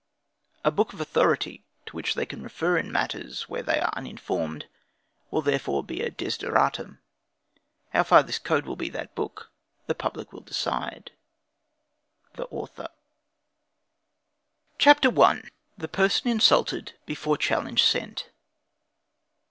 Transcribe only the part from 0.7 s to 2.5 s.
book of authority, to which they can